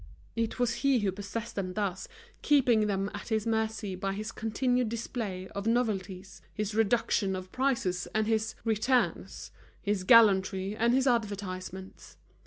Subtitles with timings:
[0.35, 2.07] It was he who possessed them thus,
[2.41, 8.07] keeping them at his mercy by his continued display of novelties, his reduction of prices,
[8.15, 12.17] and his "returns," his gallantry and his advertisements.